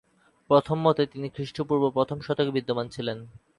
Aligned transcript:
প্রথম 0.49 0.77
মতে, 0.79 1.03
তিনি 1.05 1.27
খ্রিষ্টপূর্ব 1.29 1.83
প্রথম 1.89 2.17
শতকে 2.19 2.51
বিদ্যমান 2.51 2.87
ছিলেন। 2.89 3.17